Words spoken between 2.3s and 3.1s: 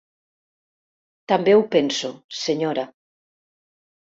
senyora.